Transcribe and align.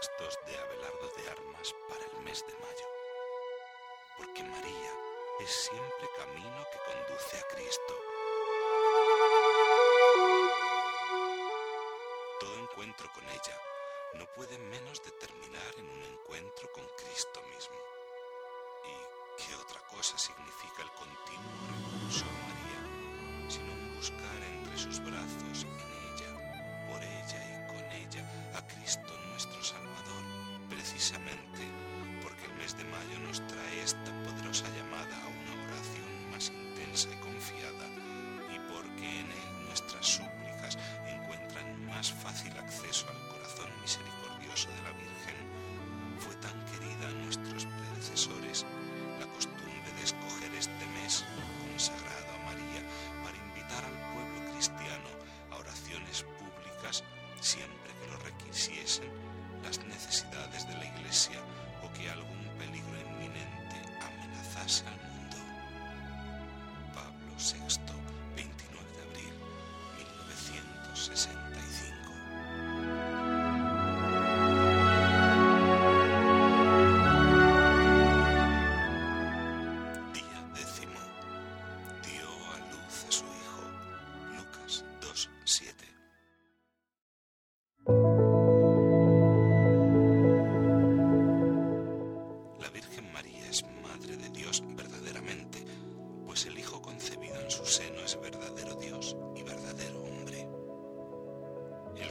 textos 0.00 0.38
de 0.46 0.56
Abelardo 0.56 1.08
de 1.14 1.28
Armas 1.28 1.74
para 1.86 2.02
el 2.06 2.24
mes 2.24 2.42
de 2.46 2.54
mayo. 2.54 2.86
Porque 4.16 4.42
María 4.42 4.92
es 5.40 5.50
siempre 5.50 6.08
camino 6.16 6.64
que 6.72 6.78
conduce 6.90 7.36
a 7.36 7.42
Cristo. 7.48 7.94
Todo 12.40 12.54
encuentro 12.60 13.12
con 13.12 13.24
ella 13.28 13.60
no 14.14 14.24
puede 14.32 14.58
menos 14.58 15.02
de 15.04 15.10
terminar 15.12 15.74
en 15.76 15.90
un 15.90 16.02
encuentro 16.02 16.72
con 16.72 16.86
Cristo 16.96 17.42
mismo. 17.54 17.76
¿Y 18.88 19.42
qué 19.42 19.54
otra 19.54 19.80
cosa 19.88 20.16
significa 20.16 20.80
el 20.80 20.90
continuo 20.92 21.52
recurso 21.76 22.24
a 22.24 22.32
María, 22.48 23.50
sino 23.50 23.96
buscar 23.96 24.42
entre 24.44 24.78
sus 24.78 24.98
brazos 25.04 25.66
businesses. 71.10 71.39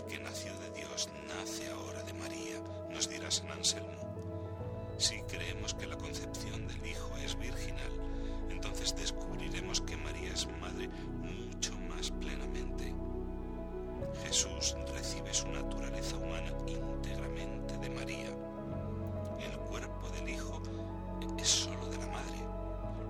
Que 0.10 0.20
nació 0.20 0.52
de 0.60 0.72
Dios 0.72 1.08
nace 1.28 1.70
ahora 1.70 2.02
de 2.04 2.14
María, 2.14 2.60
nos 2.90 3.08
dirá 3.08 3.30
San 3.30 3.52
Anselmo. 3.52 4.00
Si 4.98 5.22
creemos 5.22 5.76
que 5.76 5.86
la 5.86 5.98
concepción 5.98 6.68
del 6.68 6.84
Hijo 6.86 7.16
es 7.24 7.38
virginal, 7.38 7.92
entonces 8.50 8.96
descubriremos 8.96 9.82
que 9.82 9.96
María 9.98 10.34
es 10.34 10.48
madre 10.60 10.90
mucho 11.22 11.78
más 11.90 12.10
plenamente. 12.10 12.94
Jesús 14.24 14.76
recibe 14.92 15.32
su 15.32 15.48
naturaleza 15.48 16.18
humana 16.18 16.52
íntegramente 16.66 17.78
de 17.78 17.90
María. 17.92 18.30
El 19.40 19.60
cuerpo 19.70 20.10
del 20.10 20.28
Hijo 20.28 20.62
es 21.38 21.48
solo 21.48 21.86
de 21.88 21.98
la 22.00 22.08
madre. 22.08 22.40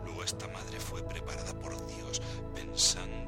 Luego 0.04 0.24
esta 0.24 0.48
madre 0.50 0.80
fue 0.82 1.02
preparada 1.04 1.54
por 1.60 1.74
Dios 1.88 2.22
pensando 2.54 3.19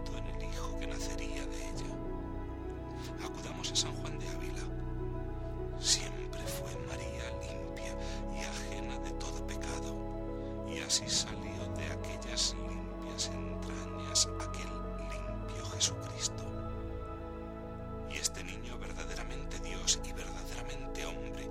A 3.62 3.76
San 3.76 3.94
Juan 3.94 4.18
de 4.18 4.28
Ávila. 4.28 4.64
Siempre 5.80 6.42
fue 6.48 6.76
María 6.88 7.30
limpia 7.46 7.96
y 8.34 8.44
ajena 8.44 8.98
de 8.98 9.12
todo 9.12 9.46
pecado, 9.46 9.96
y 10.68 10.80
así 10.80 11.08
salió 11.08 11.68
de 11.78 11.86
aquellas 11.86 12.56
limpias 12.56 13.30
entrañas 13.32 14.28
aquel 14.42 14.72
limpio 15.12 15.64
Jesucristo. 15.76 16.44
Y 18.12 18.18
este 18.18 18.44
niño 18.44 18.80
verdaderamente 18.80 19.60
Dios 19.60 20.00
y 20.04 20.12
verdaderamente 20.12 21.06
hombre 21.06 21.48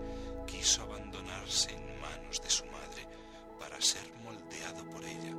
quiso 0.48 0.82
abandonarse 0.82 1.70
en 1.70 2.00
manos 2.00 2.42
de 2.42 2.50
su 2.50 2.64
madre 2.66 3.06
para 3.60 3.80
ser 3.80 4.02
moldeado 4.24 4.84
por 4.90 5.04
ella, 5.04 5.32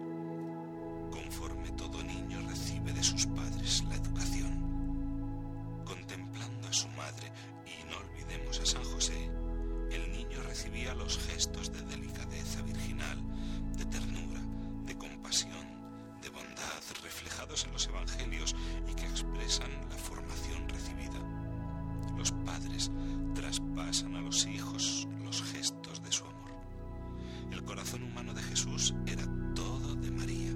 conforme 1.12 1.70
todo 1.72 2.02
niño 2.02 2.40
recibe 2.48 2.94
de 2.94 3.04
sus 3.04 3.28
padres 3.28 3.84
la 3.90 3.96
educación. 3.96 4.72
Su 6.72 6.88
madre, 6.90 7.30
y 7.66 7.84
no 7.92 7.98
olvidemos 7.98 8.58
a 8.62 8.66
San 8.66 8.84
José, 8.86 9.30
el 9.92 10.10
niño 10.10 10.42
recibía 10.44 10.96
los 10.96 11.18
gestos 11.18 11.70
de 11.70 11.82
delicadeza 11.82 12.62
virginal, 12.62 13.18
de 13.78 13.86
ternura, 13.88 14.42
de 14.86 14.98
compasión, 14.98 15.68
de 16.22 16.30
bondad 16.30 16.82
reflejados 17.04 17.66
en 17.66 17.74
los 17.74 17.88
evangelios 17.88 18.56
y 18.90 18.94
que 18.94 19.06
expresan 19.06 19.70
la 19.90 19.98
formación 19.98 20.70
recibida. 20.70 21.20
Los 22.18 22.32
padres 22.46 22.90
traspasan 23.36 24.16
a 24.16 24.22
los 24.22 24.46
hijos 24.46 25.10
los 25.26 25.44
gestos 25.44 26.02
de 26.02 26.12
su 26.14 26.24
amor. 26.24 26.52
El 27.52 27.66
corazón 27.66 28.04
humano 28.04 28.34
de 28.34 28.44
Jesús 28.44 28.96
era 29.08 29.28
todo 29.56 29.96
de 29.96 30.10
María. 30.10 30.52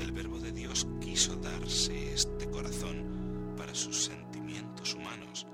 El 0.00 0.12
Verbo 0.12 0.38
de 0.38 0.52
Dios 0.52 0.86
quiso 1.00 1.34
darse 1.34 2.14
este 2.14 2.48
corazón 2.48 3.17
para 3.58 3.74
sus 3.74 4.04
sentimientos 4.04 4.94
humanos, 4.94 5.46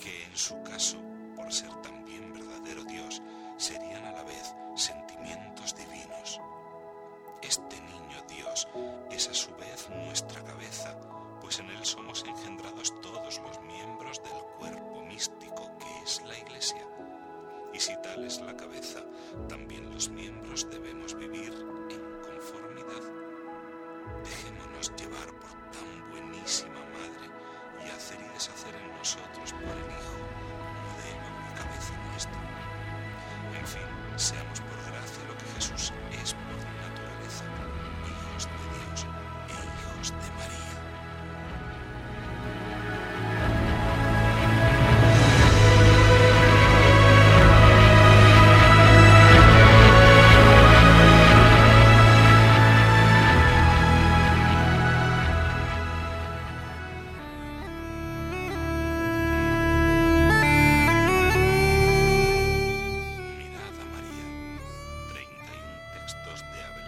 que 0.00 0.24
en 0.24 0.36
su 0.36 0.62
caso, 0.62 0.98
por 1.34 1.50
ser 1.52 1.74
también 1.80 2.32
verdadero 2.34 2.84
Dios, 2.84 3.22
serían 3.56 4.04
a 4.04 4.12
la 4.12 4.22
vez 4.24 4.54
sentimientos 4.76 5.74
divinos. 5.74 6.40
Este 7.42 7.80
niño 7.80 8.22
Dios 8.28 8.68
es 9.10 9.28
a 9.28 9.34
su 9.34 9.54
vez 9.56 9.88
nuestra 9.90 10.44
cabeza, 10.44 10.94
pues 11.40 11.58
en 11.58 11.70
él 11.70 11.84
somos 11.84 12.24
engendrados 12.26 12.92
todos 13.00 13.40
los 13.40 13.60
miembros 13.62 14.22
del 14.22 14.42
cuerpo 14.58 15.02
místico 15.06 15.70
que 15.78 16.04
es 16.04 16.22
la 16.26 16.38
Iglesia. 16.38 16.86
Y 17.72 17.80
si 17.80 17.92
tal 18.02 18.24
es 18.24 18.40
la 18.40 18.56
cabeza, 18.56 19.02
también 19.48 19.90
los 19.92 20.08
miembros 20.10 20.68
debemos 20.70 21.14
vivir 21.14 21.52
en 21.90 22.20
conformidad. 22.22 23.02
Dejémonos 24.22 24.92
llevar 24.96 25.43
what 29.66 29.76
I 29.76 29.80
need. 29.88 29.93
de 66.42 66.64
haber. 66.64 66.83